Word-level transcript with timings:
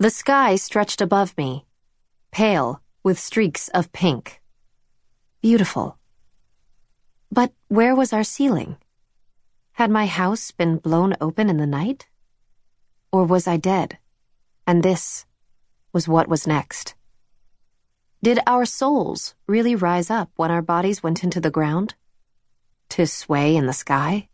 The 0.00 0.08
sky 0.08 0.56
stretched 0.56 1.02
above 1.02 1.36
me, 1.36 1.66
pale 2.30 2.80
with 3.02 3.18
streaks 3.18 3.68
of 3.68 3.92
pink. 3.92 4.40
Beautiful. 5.42 5.98
But 7.30 7.52
where 7.68 7.94
was 7.94 8.10
our 8.14 8.24
ceiling? 8.24 8.78
Had 9.72 9.90
my 9.90 10.06
house 10.06 10.52
been 10.52 10.78
blown 10.78 11.16
open 11.20 11.50
in 11.50 11.58
the 11.58 11.66
night? 11.66 12.06
Or 13.12 13.26
was 13.26 13.46
I 13.46 13.58
dead? 13.58 13.98
And 14.66 14.82
this 14.82 15.26
was 15.92 16.08
what 16.08 16.28
was 16.28 16.46
next. 16.46 16.94
Did 18.22 18.38
our 18.46 18.64
souls 18.64 19.34
really 19.46 19.74
rise 19.74 20.08
up 20.08 20.30
when 20.34 20.50
our 20.50 20.62
bodies 20.62 21.02
went 21.02 21.22
into 21.22 21.42
the 21.42 21.50
ground? 21.50 21.94
To 22.96 23.06
sway 23.06 23.54
in 23.54 23.66
the 23.66 23.74
sky? 23.74 24.30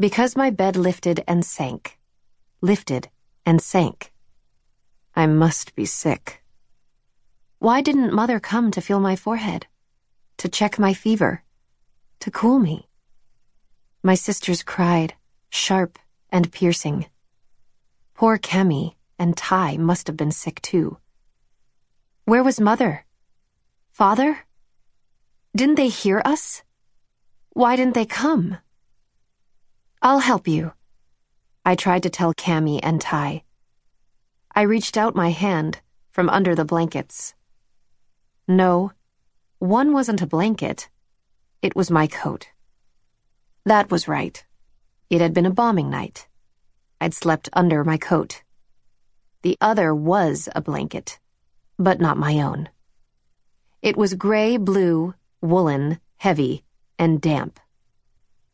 Because 0.00 0.36
my 0.36 0.48
bed 0.48 0.74
lifted 0.74 1.22
and 1.28 1.44
sank, 1.44 1.98
lifted 2.62 3.10
and 3.44 3.60
sank. 3.60 4.10
I 5.18 5.26
must 5.26 5.74
be 5.74 5.84
sick. 5.84 6.44
Why 7.58 7.80
didn't 7.80 8.12
Mother 8.12 8.38
come 8.38 8.70
to 8.70 8.80
feel 8.80 9.00
my 9.00 9.16
forehead? 9.16 9.66
To 10.36 10.48
check 10.48 10.78
my 10.78 10.94
fever? 10.94 11.42
To 12.20 12.30
cool 12.30 12.60
me? 12.60 12.86
My 14.00 14.14
sisters 14.14 14.62
cried, 14.62 15.14
sharp 15.50 15.98
and 16.30 16.52
piercing. 16.52 17.06
Poor 18.14 18.38
Cammy 18.38 18.94
and 19.18 19.36
Ty 19.36 19.78
must 19.78 20.06
have 20.06 20.16
been 20.16 20.30
sick 20.30 20.62
too. 20.62 20.98
Where 22.24 22.44
was 22.44 22.60
Mother? 22.60 23.04
Father? 23.90 24.46
Didn't 25.52 25.74
they 25.74 25.88
hear 25.88 26.22
us? 26.24 26.62
Why 27.54 27.74
didn't 27.74 27.94
they 27.94 28.06
come? 28.06 28.58
I'll 30.00 30.20
help 30.20 30.46
you. 30.46 30.74
I 31.64 31.74
tried 31.74 32.04
to 32.04 32.10
tell 32.10 32.32
Cammy 32.34 32.78
and 32.84 33.00
Ty. 33.00 33.42
I 34.58 34.62
reached 34.62 34.96
out 34.96 35.14
my 35.14 35.30
hand 35.30 35.80
from 36.10 36.28
under 36.28 36.56
the 36.56 36.64
blankets. 36.64 37.34
No, 38.48 38.90
one 39.60 39.92
wasn't 39.92 40.20
a 40.22 40.26
blanket. 40.26 40.88
It 41.62 41.76
was 41.76 41.92
my 41.92 42.08
coat. 42.08 42.48
That 43.64 43.92
was 43.92 44.08
right. 44.08 44.44
It 45.10 45.20
had 45.20 45.32
been 45.32 45.46
a 45.46 45.58
bombing 45.62 45.90
night. 45.90 46.26
I'd 47.00 47.14
slept 47.14 47.48
under 47.52 47.84
my 47.84 47.98
coat. 47.98 48.42
The 49.42 49.56
other 49.60 49.94
was 49.94 50.48
a 50.56 50.60
blanket 50.60 51.20
but 51.78 52.00
not 52.00 52.18
my 52.26 52.40
own. 52.40 52.68
It 53.80 53.96
was 53.96 54.14
gray 54.14 54.56
blue, 54.56 55.14
woolen, 55.40 56.00
heavy, 56.16 56.64
and 56.98 57.20
damp. 57.20 57.60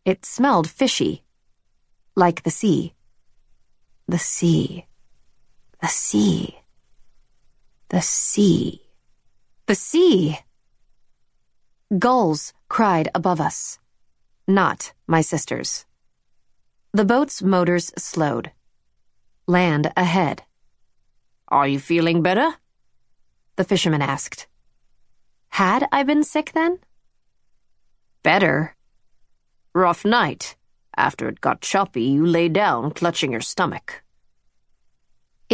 It 0.05 0.27
smelled 0.27 0.69
fishy, 0.69 1.25
like 2.15 2.43
the 2.43 2.51
sea. 2.51 2.93
The 4.07 4.19
sea. 4.19 4.85
The 5.85 5.91
sea. 5.91 6.57
The 7.91 8.01
sea. 8.01 8.81
The 9.67 9.75
sea. 9.75 10.39
Gulls 11.99 12.55
cried 12.71 13.11
above 13.15 13.39
us. 13.39 13.79
Not 14.49 14.95
my 15.07 15.21
sisters. 15.21 15.85
The 16.95 17.05
boat's 17.05 17.43
motors 17.43 17.93
slowed. 17.99 18.53
Land 19.47 19.93
ahead. 19.95 20.45
Are 21.49 21.69
you 21.69 21.79
feeling 21.79 22.23
better? 22.23 22.55
the 23.57 23.65
fisherman 23.65 24.01
asked. 24.01 24.47
Had 25.51 25.87
I 25.93 26.03
been 26.03 26.25
sick 26.25 26.53
then? 26.53 26.79
Better. 28.23 28.75
Rough 29.75 30.03
night. 30.07 30.57
After 30.97 31.29
it 31.29 31.43
got 31.43 31.61
choppy, 31.61 32.05
you 32.05 32.25
lay 32.25 32.49
down, 32.49 32.91
clutching 32.91 33.33
your 33.33 33.43
stomach. 33.43 34.04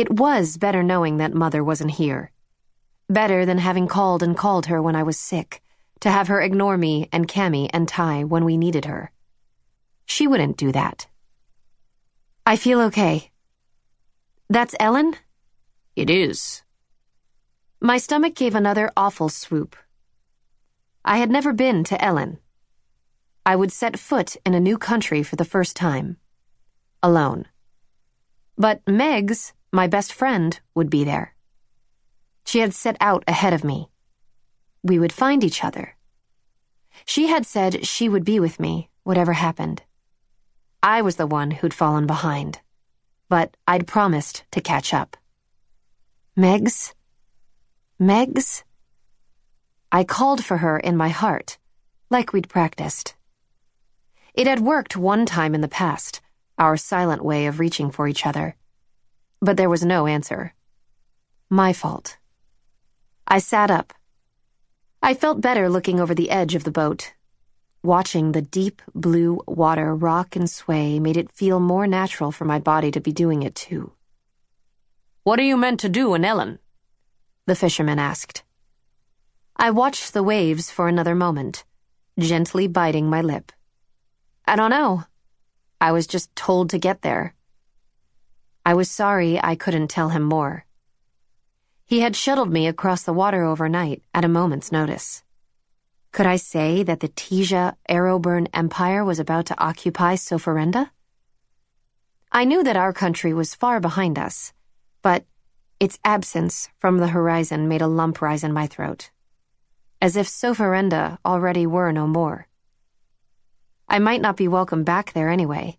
It 0.01 0.11
was 0.11 0.57
better 0.57 0.83
knowing 0.83 1.19
that 1.19 1.35
Mother 1.35 1.63
wasn't 1.63 1.91
here. 1.91 2.33
Better 3.11 3.45
than 3.45 3.59
having 3.59 3.87
called 3.87 4.23
and 4.23 4.35
called 4.35 4.65
her 4.65 4.81
when 4.81 4.97
I 4.97 5.03
was 5.03 5.19
sick, 5.19 5.61
to 6.01 6.11
have 6.11 6.29
her 6.29 6.41
ignore 6.41 6.79
me 6.79 7.11
and 7.13 7.29
Cammy 7.29 7.69
and 7.71 7.87
Ty 7.87 8.25
when 8.25 8.47
we 8.47 8.57
needed 8.57 8.87
her. 8.87 9.13
She 10.07 10.27
wouldn't 10.27 10.57
do 10.57 10.73
that. 10.73 11.07
I 12.47 12.57
feel 12.57 12.81
okay. 12.89 13.31
That's 14.49 14.75
Ellen? 14.81 15.17
It 15.97 16.09
is. 16.09 16.63
My 17.79 17.99
stomach 17.99 18.35
gave 18.35 18.55
another 18.55 18.91
awful 18.97 19.29
swoop. 19.29 19.77
I 21.05 21.19
had 21.19 21.31
never 21.31 21.53
been 21.53 21.85
to 21.85 22.03
Ellen. 22.03 22.39
I 23.45 23.55
would 23.55 23.71
set 23.71 23.99
foot 23.99 24.39
in 24.47 24.55
a 24.55 24.67
new 24.69 24.79
country 24.79 25.23
for 25.23 25.37
the 25.37 25.45
first 25.45 25.77
time. 25.77 26.17
Alone. 27.03 27.49
But 28.57 28.83
Megs, 28.87 29.53
my 29.73 29.87
best 29.87 30.13
friend, 30.13 30.61
would 30.75 30.91
be 30.91 31.05
there. 31.05 31.35
She 32.45 32.61
had 32.61 32.75
set 32.75 32.97
out 33.01 33.23
ahead 33.29 33.53
of 33.53 33.65
me. 33.65 33.89
We 34.83 34.99
would 34.99 35.13
find 35.13 35.45
each 35.45 35.63
other. 35.63 35.97
She 37.05 37.29
had 37.29 37.47
said 37.47 37.87
she 37.87 38.09
would 38.09 38.25
be 38.25 38.41
with 38.41 38.59
me, 38.59 38.91
whatever 39.05 39.35
happened. 39.35 39.83
I 40.83 41.03
was 41.03 41.17
the 41.17 41.27
one 41.27 41.51
who'd 41.51 41.75
fallen 41.75 42.07
behind. 42.07 42.61
But 43.29 43.57
I'd 43.69 43.87
promised 43.87 44.45
to 44.51 44.61
catch 44.61 44.93
up. 44.93 45.17
Megs? 46.37 46.95
Megs? 48.01 48.65
I 49.93 50.05
called 50.05 50.45
for 50.45 50.59
her 50.59 50.79
in 50.79 50.97
my 50.97 51.11
heart, 51.11 51.59
like 52.09 52.33
we'd 52.33 52.49
practiced. 52.49 53.15
It 54.35 54.47
had 54.47 54.61
worked 54.61 54.97
one 54.97 55.27
time 55.27 55.55
in 55.55 55.61
the 55.61 55.69
past, 55.69 56.21
our 56.59 56.77
silent 56.77 57.25
way 57.25 57.47
of 57.47 57.61
reaching 57.61 57.91
for 57.91 58.09
each 58.09 58.27
other. 58.27 58.57
But 59.41 59.57
there 59.57 59.71
was 59.71 59.85
no 59.85 60.07
answer. 60.07 60.55
My 61.49 61.73
fault. 61.73 62.19
I 63.27 63.39
sat 63.39 63.71
up. 63.71 63.95
I 65.03 65.15
felt 65.15 65.41
better 65.41 65.71
looking 65.71 65.99
over 65.99 66.15
the 66.15 66.31
edge 66.31 66.55
of 66.55 66.65
the 66.65 66.71
boat. 66.71 67.15
Watching 67.83 68.33
the 68.33 68.43
deep 68.43 68.83
blue 68.95 69.41
water 69.47 69.95
rock 69.95 70.37
and 70.37 70.49
sway 70.51 70.99
made 70.99 71.17
it 71.17 71.33
feel 71.33 71.59
more 71.59 71.87
natural 71.87 72.31
for 72.31 72.45
my 72.45 72.59
body 72.59 72.91
to 72.91 73.01
be 73.01 73.13
doing 73.13 73.43
it 73.43 73.55
too. 73.55 73.93
What 75.25 75.39
are 75.39 75.49
you 75.51 75.57
meant 75.57 75.81
to 75.81 75.89
do 75.89 76.13
in 76.15 76.25
Ellen? 76.25 76.59
the 77.47 77.57
fisherman 77.57 77.99
asked. 77.99 78.43
I 79.57 79.71
watched 79.71 80.13
the 80.13 80.23
waves 80.23 80.71
for 80.71 80.87
another 80.87 81.15
moment, 81.15 81.65
gently 82.19 82.69
biting 82.69 83.09
my 83.09 83.23
lip. 83.23 83.53
I 84.47 84.57
don't 84.57 84.71
know. 84.71 85.05
I 85.81 85.93
was 85.93 86.07
just 86.07 86.35
told 86.37 86.71
to 86.71 86.79
get 86.79 87.01
there. 87.01 87.35
I 88.65 88.75
was 88.75 88.91
sorry 88.91 89.41
I 89.43 89.55
couldn't 89.55 89.89
tell 89.89 90.11
him 90.11 90.23
more. 90.23 90.67
He 91.87 92.01
had 92.01 92.15
shuttled 92.15 92.53
me 92.53 92.67
across 92.67 93.03
the 93.03 93.13
water 93.13 93.43
overnight 93.43 94.03
at 94.15 94.25
a 94.25 94.29
moment's 94.29 94.71
notice. 94.71 95.25
Could 96.13 96.27
I 96.27 96.37
say 96.37 96.83
that 96.83 97.01
the 97.01 97.09
Teja 97.09 97.77
Arrowburn 97.89 98.49
Empire 98.53 99.05
was 99.05 99.19
about 99.19 99.47
to 99.47 99.61
occupy 99.61 100.15
Sofarende? 100.15 100.91
I 102.33 102.45
knew 102.45 102.63
that 102.63 102.77
our 102.77 102.93
country 102.93 103.33
was 103.33 103.55
far 103.55 103.81
behind 103.81 104.19
us, 104.19 104.53
but 105.03 105.25
its 105.81 105.99
absence 106.05 106.69
from 106.79 106.99
the 106.99 107.09
horizon 107.09 107.67
made 107.67 107.83
a 107.83 107.87
lump 107.87 108.21
rise 108.21 108.45
in 108.45 108.53
my 108.53 108.67
throat, 108.67 109.11
as 110.01 110.17
if 110.17 110.29
Sofarende 110.29 111.19
already 111.25 111.67
were 111.67 111.91
no 111.91 112.07
more. 112.07 112.47
I 113.89 113.99
might 113.99 114.21
not 114.21 114.37
be 114.37 114.47
welcome 114.47 114.85
back 114.85 115.13
there 115.13 115.31
anyway. 115.31 115.79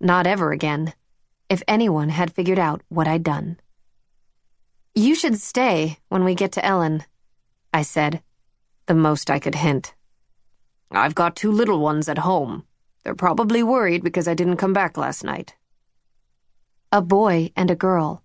Not 0.00 0.26
ever 0.26 0.52
again, 0.52 0.94
if 1.50 1.62
anyone 1.68 2.08
had 2.08 2.32
figured 2.32 2.58
out 2.58 2.80
what 2.88 3.08
I'd 3.08 3.24
done. 3.24 3.58
You 4.94 5.14
should 5.14 5.38
stay 5.38 5.98
when 6.08 6.24
we 6.24 6.34
get 6.34 6.52
to 6.52 6.64
Ellen, 6.64 7.04
I 7.74 7.82
said, 7.82 8.22
the 8.86 8.94
most 8.94 9.30
I 9.30 9.38
could 9.38 9.56
hint. 9.56 9.94
I've 10.90 11.14
got 11.14 11.36
two 11.36 11.52
little 11.52 11.80
ones 11.80 12.08
at 12.08 12.18
home. 12.18 12.64
They're 13.02 13.14
probably 13.14 13.62
worried 13.62 14.02
because 14.02 14.26
I 14.26 14.34
didn't 14.34 14.56
come 14.56 14.72
back 14.72 14.96
last 14.96 15.24
night. 15.24 15.54
A 16.92 17.02
boy 17.02 17.52
and 17.56 17.70
a 17.70 17.76
girl 17.76 18.22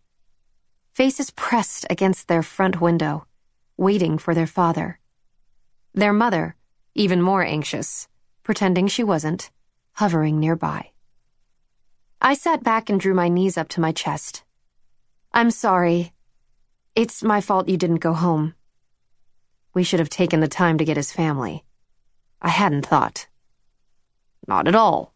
faces 0.93 1.29
pressed 1.29 1.85
against 1.89 2.27
their 2.27 2.41
front 2.41 2.79
window, 2.79 3.27
waiting 3.75 4.17
for 4.17 4.33
their 4.33 4.47
father. 4.47 4.99
Their 5.93 6.13
mother, 6.13 6.55
even 6.93 7.21
more 7.21 7.43
anxious, 7.43 8.07
pretending 8.43 8.87
she 8.87 9.03
wasn't, 9.03 9.51
hovering 9.93 10.39
nearby. 10.39 10.91
I 12.25 12.33
sat 12.33 12.63
back 12.63 12.89
and 12.89 12.99
drew 12.99 13.13
my 13.13 13.29
knees 13.29 13.55
up 13.55 13.67
to 13.69 13.79
my 13.79 13.91
chest. 13.91 14.43
I'm 15.31 15.51
sorry. 15.51 16.11
It's 16.95 17.21
my 17.21 17.39
fault 17.39 17.69
you 17.69 17.77
didn't 17.77 17.97
go 18.07 18.13
home. 18.13 18.55
We 19.75 19.83
should 19.83 19.99
have 19.99 20.09
taken 20.09 20.39
the 20.39 20.47
time 20.47 20.79
to 20.79 20.85
get 20.85 20.97
his 20.97 21.11
family. 21.11 21.65
I 22.41 22.49
hadn't 22.49 22.87
thought. 22.87 23.27
Not 24.47 24.67
at 24.67 24.73
all. 24.73 25.13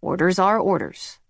Orders 0.00 0.40
are 0.40 0.58
orders. 0.58 1.20